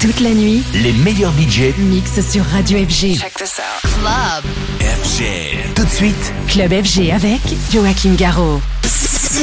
Toute 0.00 0.20
la 0.20 0.30
nuit, 0.30 0.62
Les 0.74 0.92
meilleurs 0.92 1.32
budgets 1.32 1.74
mix 1.76 2.20
sur 2.30 2.44
Radio 2.52 2.78
FG. 2.78 3.18
Check 3.18 3.34
this 3.34 3.58
out. 3.58 3.90
Club. 4.00 4.44
FG. 4.80 5.74
Tout 5.74 5.84
de 5.84 5.90
suite, 5.90 6.32
Club 6.46 6.70
FG 6.84 7.10
avec 7.10 7.40
Joachim 7.72 8.14
Garraud. 8.14 8.60
The 8.82 9.42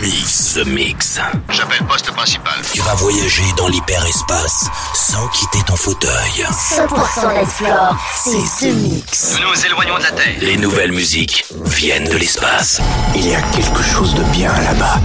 Mix. 0.00 0.54
The 0.54 0.66
Mix. 0.68 1.18
J'appelle 1.50 1.84
poste 1.88 2.12
principal. 2.12 2.54
Tu 2.72 2.80
vas 2.80 2.94
voyager 2.94 3.42
dans 3.56 3.66
l'hyperespace 3.66 4.66
sans 4.94 5.26
quitter 5.28 5.58
ton 5.66 5.74
fauteuil. 5.74 6.46
100% 6.48 7.42
Explore, 7.42 7.96
c'est 8.22 8.66
The 8.68 8.72
Mix. 8.72 9.32
Nous 9.32 9.48
nous 9.48 9.66
éloignons 9.66 9.98
de 9.98 10.02
la 10.04 10.12
Terre. 10.12 10.36
Les 10.42 10.56
nouvelles 10.58 10.92
musiques 10.92 11.44
viennent 11.64 12.08
de 12.08 12.16
l'espace. 12.16 12.80
Il 13.16 13.26
y 13.26 13.34
a 13.34 13.42
quelque 13.42 13.82
chose 13.82 14.14
de 14.14 14.22
bien 14.32 14.52
là-bas. 14.62 15.00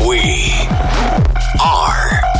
We 0.00 0.52
are 1.60 2.33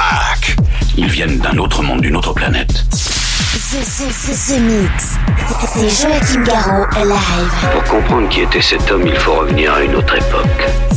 back. 0.00 0.56
Ils 0.96 1.08
viennent 1.08 1.38
d'un 1.38 1.56
autre 1.58 1.82
monde, 1.82 2.00
d'une 2.00 2.16
autre 2.16 2.32
planète. 2.32 2.84
The, 2.90 3.80
the, 3.84 4.08
the, 4.08 4.32
the 4.32 4.60
Mix. 4.60 5.18
C'est 5.72 5.90
Joachim 5.90 6.42
Garraud 6.42 6.86
live. 6.96 7.70
Pour 7.72 7.84
comprendre 7.84 8.28
qui 8.28 8.40
était 8.40 8.62
cet 8.62 8.90
homme, 8.90 9.06
il 9.06 9.16
faut 9.16 9.34
revenir 9.34 9.74
à 9.74 9.82
une 9.82 9.94
autre 9.94 10.16
époque. 10.16 10.89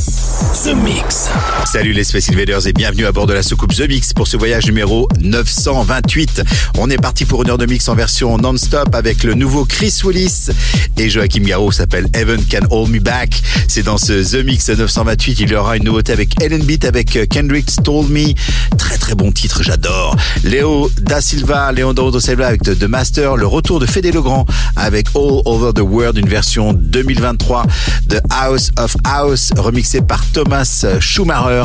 The 0.43 0.75
Mix. 0.75 1.29
Salut 1.65 1.93
les 1.93 2.03
Space 2.03 2.29
Invaders 2.29 2.67
et 2.67 2.73
bienvenue 2.73 3.05
à 3.05 3.13
bord 3.13 3.27
de 3.27 3.34
la 3.34 3.41
soucoupe 3.41 3.73
The 3.73 3.88
Mix 3.88 4.11
pour 4.11 4.27
ce 4.27 4.35
voyage 4.35 4.65
numéro 4.65 5.07
928. 5.21 6.43
On 6.77 6.89
est 6.89 6.97
parti 6.97 7.23
pour 7.23 7.43
une 7.43 7.49
heure 7.49 7.57
de 7.57 7.65
mix 7.65 7.88
en 7.88 7.95
version 7.95 8.38
non-stop 8.38 8.93
avec 8.93 9.23
le 9.23 9.35
nouveau 9.35 9.63
Chris 9.63 10.01
Willis 10.03 10.49
et 10.98 11.09
Joachim 11.09 11.43
Garraud 11.43 11.71
s'appelle 11.71 12.07
Heaven 12.13 12.43
Can 12.45 12.67
Hold 12.71 12.91
Me 12.91 12.99
Back. 12.99 13.41
C'est 13.70 13.84
dans 13.84 13.98
ce 13.98 14.13
The 14.13 14.43
Mix 14.43 14.70
928, 14.70 15.39
il 15.39 15.49
y 15.51 15.55
aura 15.55 15.77
une 15.77 15.85
nouveauté 15.85 16.11
avec 16.11 16.41
Ellen 16.41 16.63
Beat 16.63 16.84
avec 16.84 17.15
euh, 17.15 17.25
Kendrick's 17.25 17.77
Told 17.81 18.09
Me. 18.09 18.34
Très 18.77 18.98
très 18.98 19.15
bon 19.15 19.31
titre, 19.31 19.63
j'adore. 19.63 20.15
Léo 20.43 20.91
Da 21.01 21.21
Silva, 21.21 21.71
Leandro 21.71 22.12
Da 22.12 22.20
Silva 22.20 22.48
avec 22.48 22.63
The 22.63 22.84
Master, 22.84 23.37
le 23.37 23.48
retour 23.48 23.79
de 23.79 23.85
Fédé 23.85 24.12
Legrand 24.12 24.46
avec 24.75 25.07
All 25.15 25.41
Over 25.46 25.71
the 25.73 25.81
World, 25.81 26.18
une 26.18 26.29
version 26.29 26.73
2023 26.73 27.65
de 28.07 28.20
House 28.29 28.71
of 28.77 28.98
House 29.05 29.51
remixé 29.57 30.01
par 30.01 30.23
Thomas 30.34 30.85
Schumacher. 30.99 31.63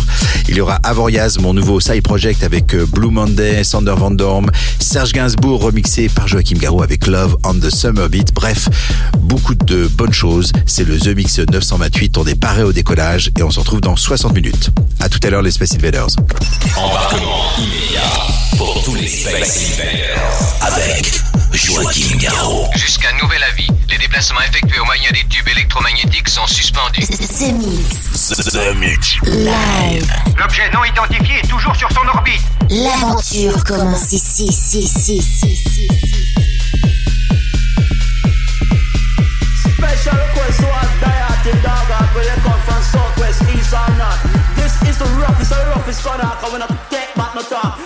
Il 0.48 0.56
y 0.56 0.60
aura 0.60 0.76
Avoriaz, 0.84 1.38
mon 1.40 1.54
nouveau 1.54 1.80
side 1.80 2.02
project 2.02 2.42
avec 2.42 2.74
euh, 2.74 2.86
Blue 2.86 3.10
Monday, 3.10 3.64
Sander 3.64 3.94
Van 3.96 4.10
Dorm, 4.10 4.50
Serge 4.78 5.12
Gainsbourg 5.12 5.62
remixé 5.62 6.08
par 6.08 6.28
Joachim 6.28 6.56
Garraud 6.58 6.82
avec 6.82 7.06
Love 7.06 7.36
on 7.44 7.54
the 7.54 7.70
Summer 7.70 8.08
Beat. 8.08 8.32
Bref, 8.34 8.68
beaucoup 9.18 9.54
de 9.54 9.88
bonnes 9.88 10.12
choses. 10.12 10.52
C'est 10.66 10.84
le 10.84 10.98
The 10.98 11.16
Mix 11.16 11.38
928. 11.38 12.18
On 12.18 12.26
est 12.26 12.34
paré 12.34 12.62
au 12.62 12.72
décollage 12.72 13.30
et 13.38 13.42
on 13.42 13.50
se 13.50 13.58
retrouve 13.58 13.80
dans 13.80 13.96
60 13.96 14.34
minutes. 14.34 14.70
À 15.00 15.08
tout 15.08 15.20
à 15.22 15.30
l'heure 15.30 15.42
les 15.42 15.50
Space 15.50 15.74
Invaders. 15.74 16.08
Embarquement 16.76 17.42
immédiat 17.58 18.02
pour 18.58 18.82
tous 18.84 18.94
les 18.94 19.08
Space 19.08 19.72
Invaders 19.72 20.28
avec 20.60 21.27
Joachim 21.52 22.16
Garraud. 22.18 22.68
Jusqu'à 22.76 23.12
nouvel 23.22 23.42
avis, 23.42 23.68
les 23.90 23.98
déplacements 23.98 24.40
effectués 24.42 24.78
au 24.80 24.84
moyen 24.84 25.10
des 25.12 25.24
tubes 25.28 25.48
électromagnétiques 25.48 26.28
sont 26.28 26.46
suspendus. 26.46 27.06
The 27.06 27.52
Mix. 27.52 28.28
The 28.28 28.74
Mix. 28.76 29.16
Live. 29.24 30.12
L'objet 30.36 30.70
non 30.72 30.84
identifié 30.84 31.38
est 31.42 31.48
toujours 31.48 31.74
sur 31.76 31.90
son 31.92 32.06
orbite. 32.08 32.42
L'aventure 32.70 33.64
commence 33.64 34.12
ici, 34.12 34.46
ici, 34.46 34.80
ici, 34.80 35.16
ici, 35.16 35.48
ici. 35.52 35.88
Special 39.64 40.16
request 40.16 40.60
to 40.60 40.66
our 40.66 40.88
dieting 41.00 41.62
dog 41.62 41.90
out 41.90 42.14
where 42.14 42.24
they 42.24 42.40
come 42.42 42.60
from 42.66 42.82
southwest, 42.82 43.42
east 43.54 43.72
or 43.72 43.88
north. 43.96 44.22
This 44.56 44.74
is 44.88 44.98
the 44.98 45.06
roughest, 45.18 45.50
the 45.50 45.64
roughest 45.74 46.04
gonna 46.04 46.36
coming 46.40 46.62
up 46.62 46.68
to 46.68 46.78
take 46.90 47.14
back 47.14 47.34
no 47.34 47.42
talk. 47.42 47.77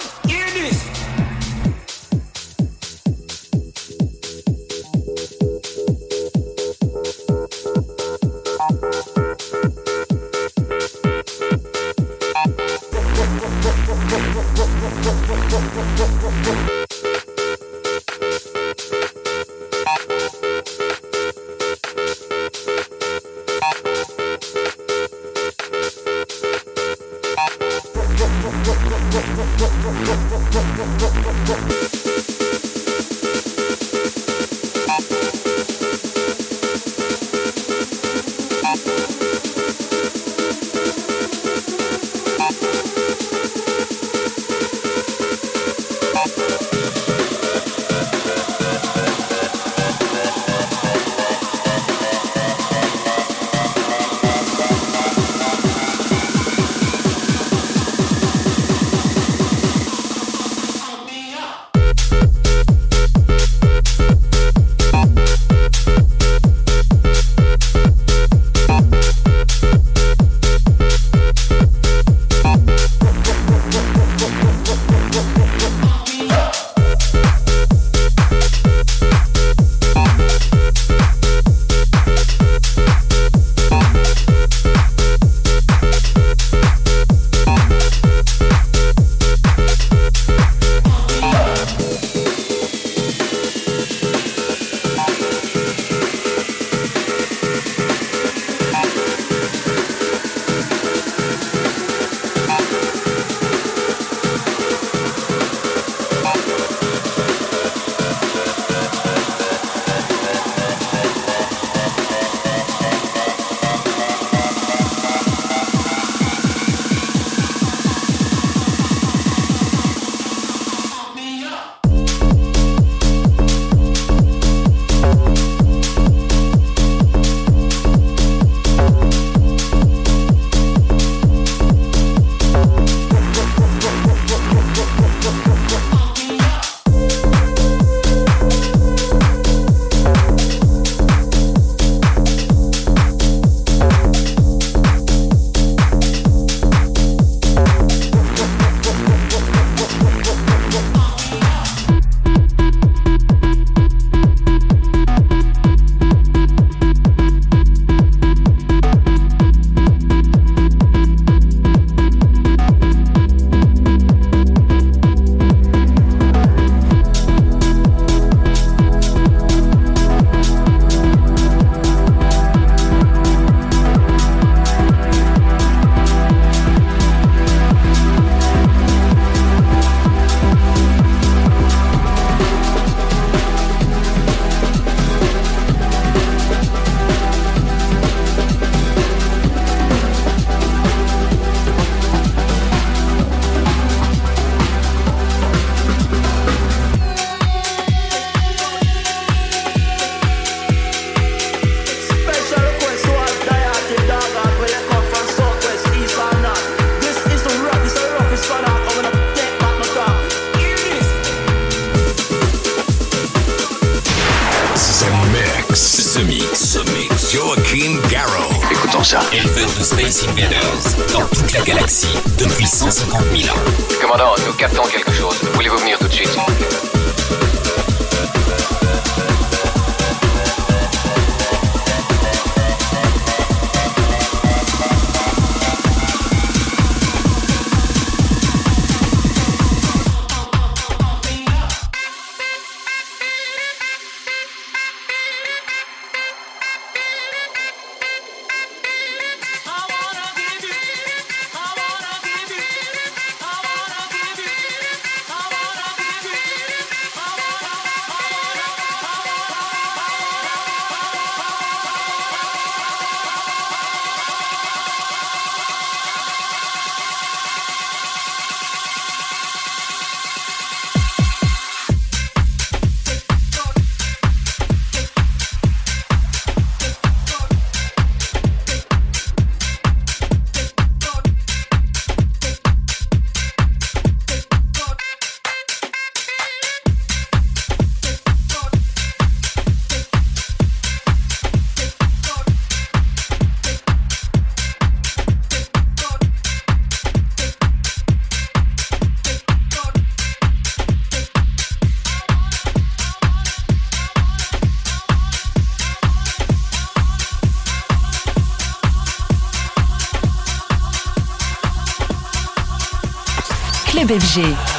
Joachim 217.33 217.99
Garrow. 218.11 218.53
Écoutons 218.71 219.03
ça. 219.03 219.21
Éleveur 219.33 219.67
de 219.79 219.83
Space 219.83 220.29
Invaders 220.29 221.15
dans 221.15 221.27
toute 221.29 221.51
la 221.55 221.63
galaxie 221.63 222.19
depuis 222.37 222.67
150 222.67 223.23
000 223.35 223.57
ans. 223.57 223.61
Commandant, 224.03 224.35
nous 224.47 224.53
captons 224.53 224.83
quelque 224.83 225.13
chose. 225.13 225.41
Voulez-vous 225.55 225.79
venir 225.79 225.99
tout 225.99 226.09
de 226.09 226.13
suite? 226.13 226.37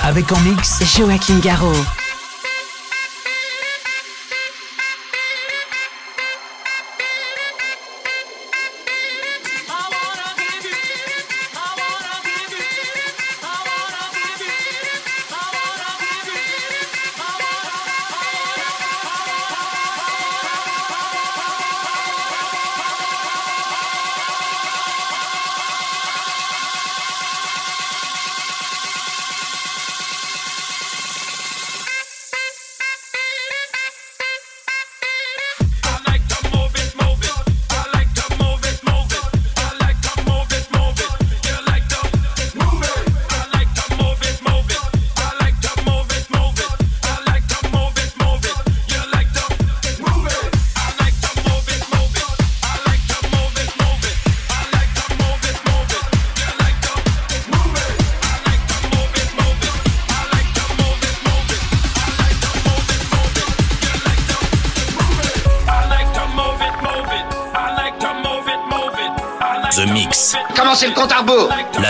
Avec 0.03 0.31
en 0.31 0.39
mix 0.41 0.83
Joachim 0.95 1.39
Garraud. 1.39 2.02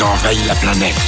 Étiez-vous 0.00 0.04
quand 0.04 0.04
ils 0.04 0.04
ont 0.04 0.12
envahi 0.12 0.42
la 0.46 0.54
planète 0.54 0.99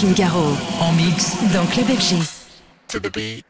Joachim 0.00 0.14
Garraud. 0.14 0.56
En 0.80 0.92
mix 0.92 1.36
dans 1.52 1.66
Club 1.66 1.86
FG. 1.86 3.49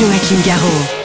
Joachim 0.00 0.40
Garraud. 0.40 0.99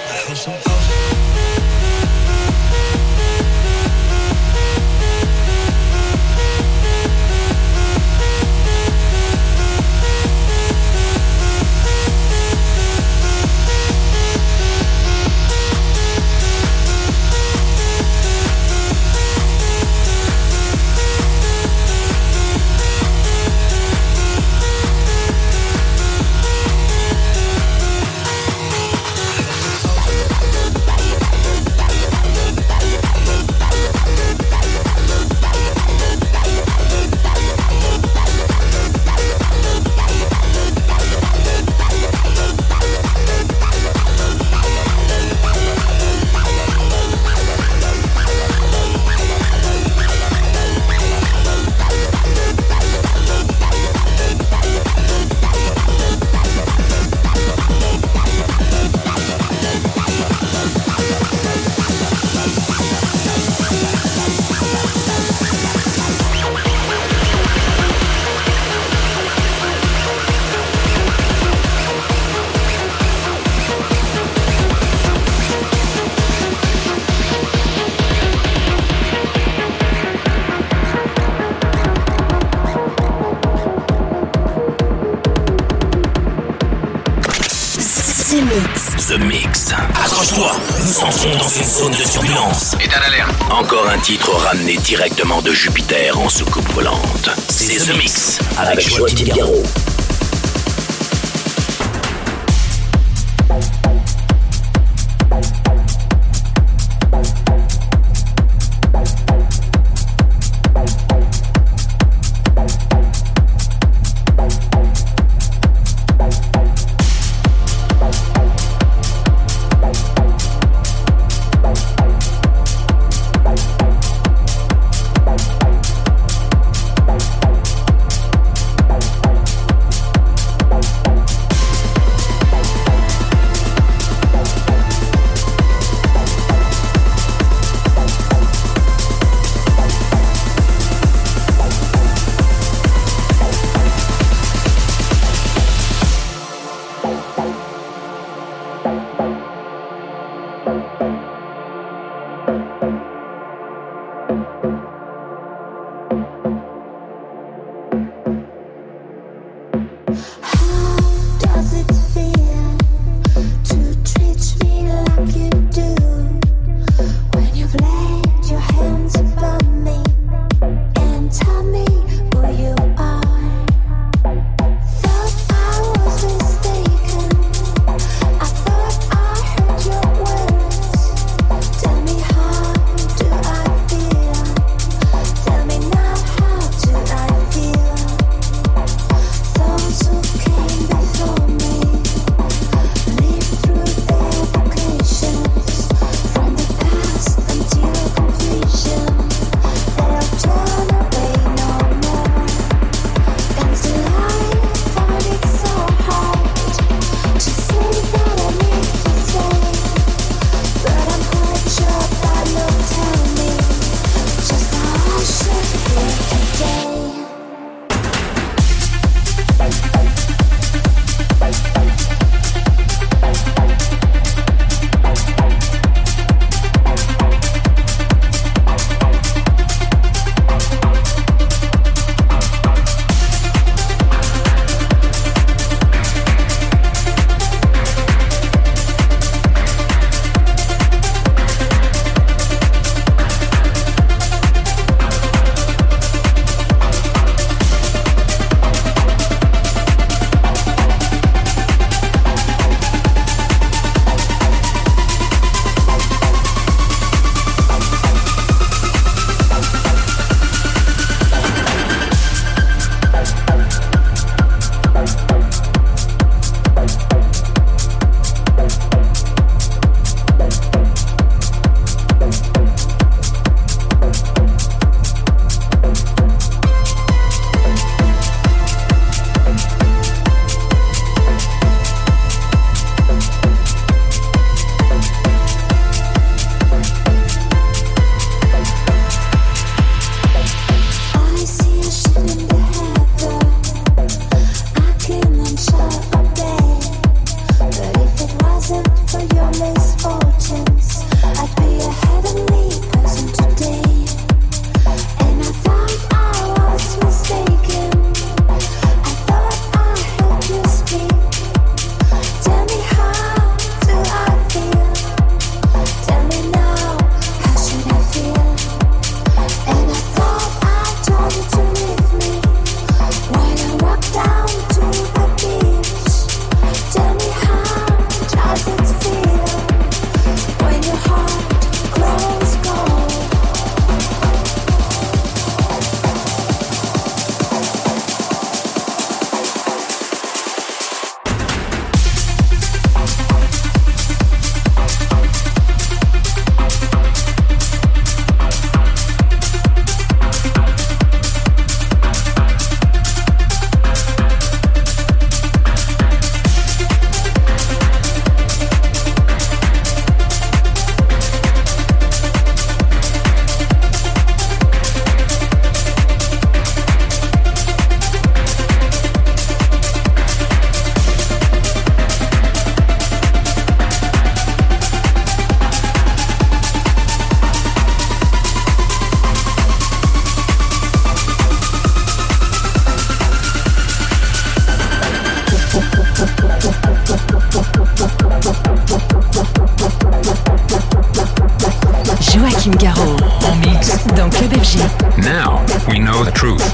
Titre 94.06 94.32
ramené 94.32 94.78
directement 94.78 95.42
de 95.42 95.52
Jupiter 95.52 96.18
en 96.18 96.30
soucoupe 96.30 96.72
volante. 96.74 97.30
C'est 97.50 97.92
The 97.92 97.98
Mix 97.98 98.40
avec 98.58 98.80
Joachim 98.80 99.26
Garraud. 99.26 99.64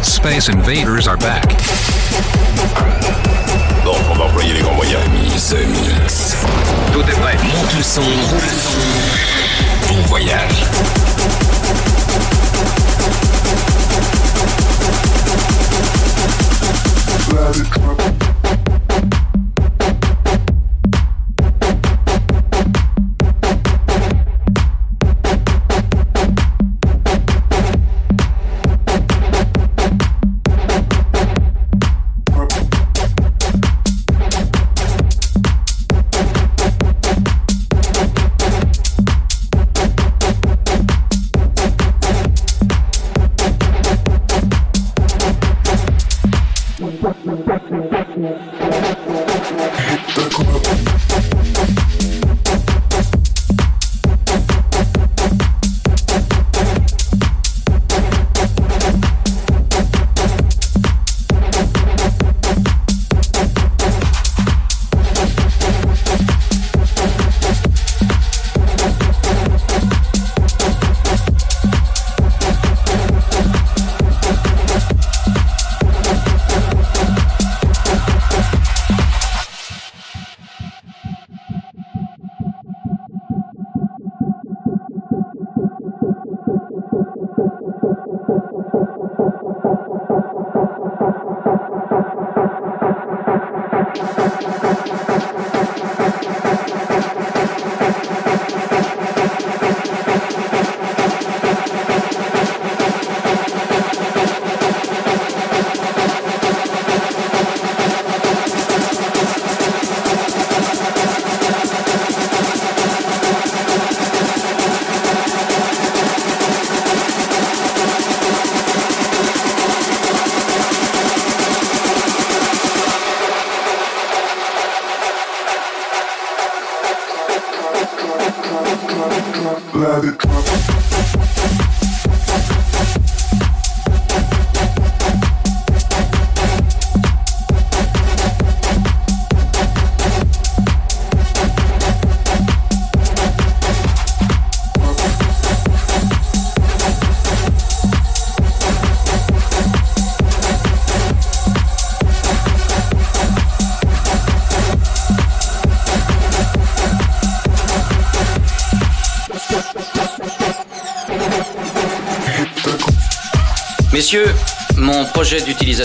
Space 0.04 0.48
Invaders 0.48 1.06
are 1.06 1.18
back. 1.18 1.50
Bon, 3.84 3.96
on 4.10 4.16
va 4.16 4.24
employer 4.24 4.54
les 4.54 4.62
grands 4.62 4.74
moyens. 4.74 5.04
Mix. 5.10 6.38
Tout 6.94 7.02
est 7.02 7.20
prêt. 7.20 7.36
Monte 7.44 7.76
le 7.76 7.84
son. 7.84 8.02
Bon 9.90 10.02
voyage. 10.08 10.66
Let 17.34 17.58
it 17.58 17.70
drop. 17.70 18.41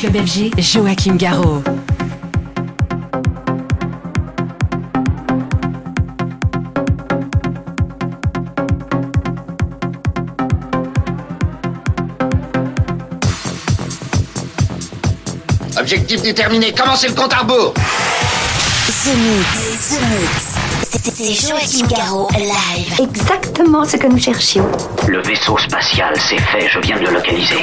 Club 0.00 0.16
FG, 0.16 0.52
Joachim 0.58 1.16
Garraud. 1.16 1.62
Objectif 15.78 16.22
déterminé, 16.22 16.72
commencez 16.72 17.08
le 17.08 17.14
compte 17.14 17.32
à 17.32 17.38
rebours 17.38 17.74
The 17.74 19.16
Mix, 19.16 19.88
The 19.88 20.00
Mix. 20.10 20.50
C'est 20.82 21.48
Joachim 21.48 21.86
Garraud, 21.88 22.28
live. 22.36 23.00
Exactement 23.00 23.84
ce 23.84 23.96
que 23.96 24.06
nous 24.06 24.18
cherchions. 24.18 24.66
Le 25.06 25.20
vaisseau 25.22 25.58
spatial, 25.58 26.14
c'est 26.16 26.40
fait, 26.40 26.68
je 26.68 26.78
viens 26.80 26.98
de 26.98 27.06
le 27.06 27.12
localiser. 27.14 27.62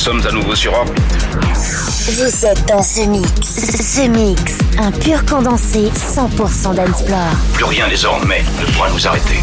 Sommes 0.00 0.26
à 0.26 0.32
nouveau 0.32 0.54
sur 0.54 0.72
orbite. 0.72 0.98
Vous 2.06 2.46
êtes 2.46 2.66
dans 2.66 2.82
ce 2.82 3.02
mix. 3.02 3.28
Ce 3.44 4.08
mix, 4.08 4.56
un 4.78 4.90
pur 4.90 5.22
condensé 5.26 5.90
100% 5.90 6.74
d'Ensplore. 6.74 7.18
Plus 7.52 7.64
rien 7.64 7.86
désormais 7.86 8.42
ne 8.58 8.72
pourra 8.72 8.88
nous 8.88 9.06
arrêter. 9.06 9.36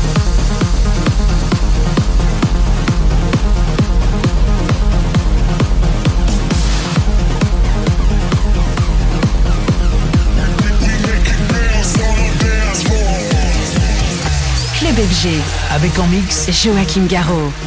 Club 14.79 14.95
FG. 14.95 15.29
Avec 15.75 15.99
en 15.99 16.07
mix 16.07 16.49
Joachim 16.49 17.05
Garraud. 17.05 17.66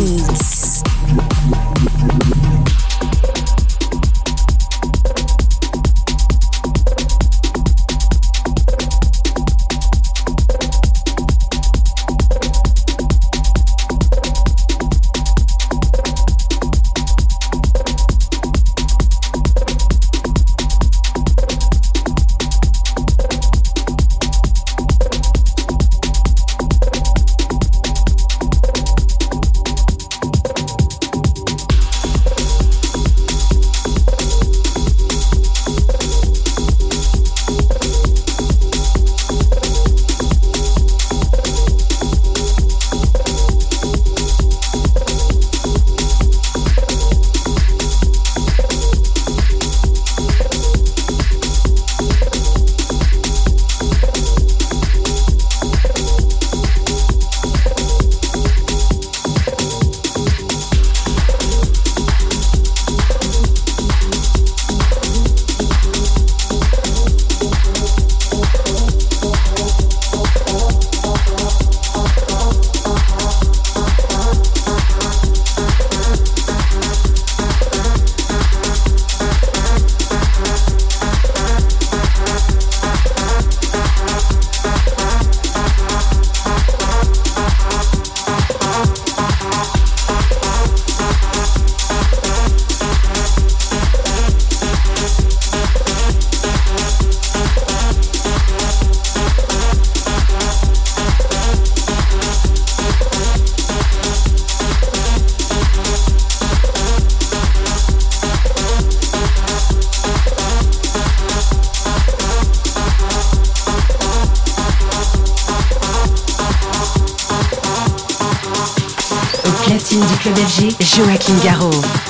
Joachim 121.01 121.39
Garraud. 121.41 122.01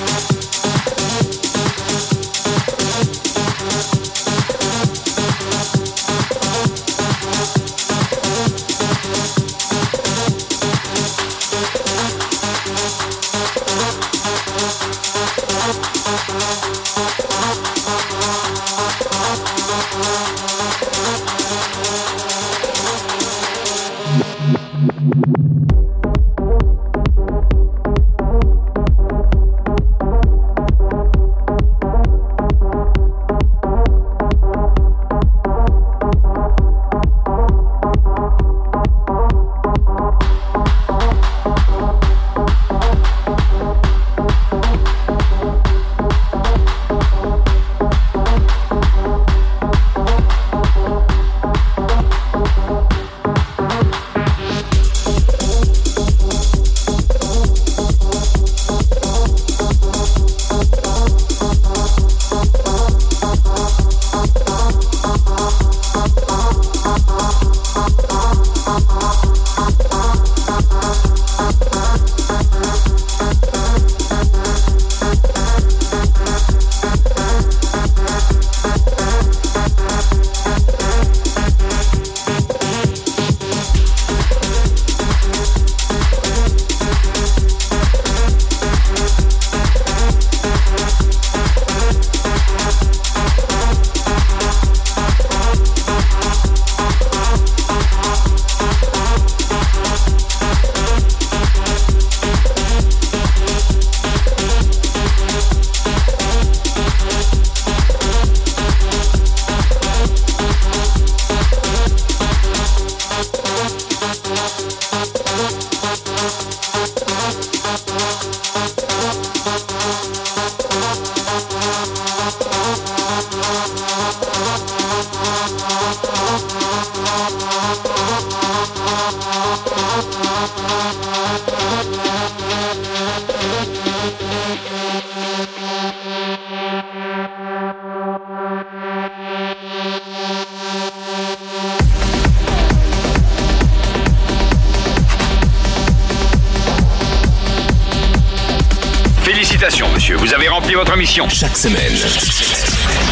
Chaque 151.30 151.56
semaine. 151.56 151.94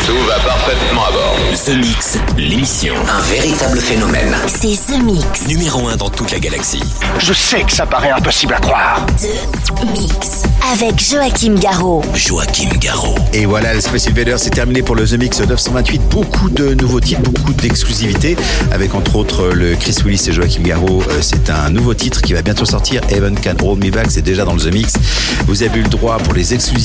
Tout 0.07 0.17
va 0.27 0.39
parfaitement 0.39 1.05
à 1.05 1.11
bord. 1.11 1.37
The 1.53 1.75
Mix, 1.75 2.17
l'émission. 2.35 2.95
Un 3.07 3.21
véritable 3.21 3.79
phénomène. 3.79 4.35
C'est 4.47 4.75
The 4.87 4.97
Mix. 5.03 5.47
Numéro 5.47 5.87
1 5.87 5.97
dans 5.97 6.09
toute 6.09 6.31
la 6.31 6.39
galaxie. 6.39 6.81
Je 7.19 7.31
sais 7.33 7.61
que 7.61 7.71
ça 7.71 7.85
paraît 7.85 8.09
impossible 8.09 8.55
à 8.55 8.59
croire. 8.59 9.05
The 9.17 9.85
Mix. 9.97 10.43
Avec 10.73 10.99
Joachim 10.99 11.55
Garraud. 11.55 12.01
Joachim 12.15 12.69
Garraud. 12.79 13.15
Et 13.33 13.45
voilà, 13.45 13.75
le 13.75 13.81
Space 13.81 14.07
Invader, 14.07 14.35
c'est 14.37 14.49
terminé 14.49 14.81
pour 14.81 14.95
le 14.95 15.07
The 15.07 15.19
Mix 15.19 15.41
928. 15.41 16.01
Beaucoup 16.09 16.49
de 16.49 16.73
nouveaux 16.73 16.99
titres, 16.99 17.21
beaucoup 17.21 17.53
d'exclusivités, 17.53 18.35
avec 18.71 18.95
entre 18.95 19.15
autres 19.15 19.49
le 19.53 19.75
Chris 19.75 19.95
Willis 20.03 20.25
et 20.27 20.33
Joachim 20.33 20.63
Garraud. 20.63 21.03
Euh, 21.09 21.19
c'est 21.21 21.49
un 21.51 21.69
nouveau 21.69 21.93
titre 21.93 22.21
qui 22.21 22.33
va 22.33 22.41
bientôt 22.41 22.65
sortir. 22.65 23.01
Evan 23.09 23.35
Can 23.39 23.63
Hold 23.63 23.83
Me 23.83 23.91
Back, 23.91 24.07
c'est 24.09 24.23
déjà 24.23 24.43
dans 24.43 24.53
le 24.53 24.61
The 24.61 24.73
Mix. 24.73 24.93
Vous 25.45 25.61
avez 25.61 25.79
eu 25.79 25.83
le 25.83 25.89
droit 25.89 26.17
pour 26.17 26.33
les 26.33 26.53
exclusivités 26.53 26.78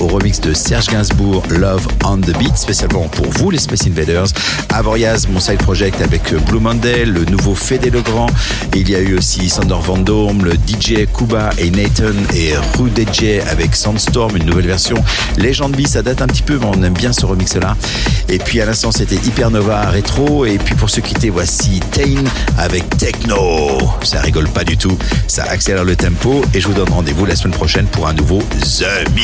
au 0.00 0.06
remix 0.06 0.40
de 0.40 0.54
Serge 0.54 0.86
Gainsbourg, 0.86 1.42
Love 1.50 1.88
on 2.04 2.18
the 2.18 2.36
Beat, 2.38 2.56
spécialement 2.56 3.08
pour 3.08 3.26
vous, 3.30 3.50
les 3.50 3.58
Space 3.58 3.84
Invaders. 3.86 4.28
Avoriaz, 4.72 5.26
mon 5.28 5.40
side 5.40 5.58
project 5.58 6.00
avec 6.00 6.32
Blue 6.46 6.60
Monday, 6.60 7.04
le 7.04 7.24
nouveau 7.24 7.56
Fédé 7.56 7.90
Legrand. 7.90 8.28
Il 8.76 8.88
y 8.88 8.94
a 8.94 9.00
eu 9.00 9.18
aussi 9.18 9.48
Sander 9.48 9.74
Van 9.82 9.98
Dorm, 9.98 10.44
le 10.44 10.52
DJ 10.52 11.06
Kuba 11.12 11.50
et 11.58 11.70
Nathan 11.70 12.14
et 12.32 12.52
Rue 12.78 12.90
DJ 12.90 13.44
avec 13.50 13.74
Sandstorm, 13.74 14.36
une 14.36 14.46
nouvelle 14.46 14.68
version. 14.68 14.96
Legend 15.36 15.76
B, 15.76 15.84
ça 15.84 16.02
date 16.02 16.22
un 16.22 16.28
petit 16.28 16.42
peu, 16.42 16.58
mais 16.58 16.66
on 16.66 16.82
aime 16.84 16.94
bien 16.94 17.12
ce 17.12 17.26
remix-là. 17.26 17.76
Et 18.28 18.38
puis 18.38 18.60
à 18.60 18.66
l'instant, 18.66 18.92
c'était 18.92 19.16
Hypernova 19.16 19.90
Retro. 19.90 20.46
Et 20.46 20.58
puis 20.58 20.76
pour 20.76 20.90
ceux 20.90 21.02
qui 21.02 21.14
étaient, 21.14 21.30
voici 21.30 21.80
Tain 21.90 22.22
avec 22.56 22.88
Techno. 22.98 23.78
Ça 24.04 24.20
rigole 24.20 24.48
pas 24.48 24.62
du 24.62 24.76
tout, 24.76 24.96
ça 25.26 25.42
accélère 25.44 25.84
le 25.84 25.96
tempo. 25.96 26.42
Et 26.54 26.60
je 26.60 26.68
vous 26.68 26.74
donne 26.74 26.90
rendez-vous 26.90 27.26
la 27.26 27.34
semaine 27.34 27.54
prochaine 27.54 27.86
pour 27.86 28.06
un 28.06 28.12
nouveau 28.12 28.38
The 28.78 29.10
Mix. 29.14 29.23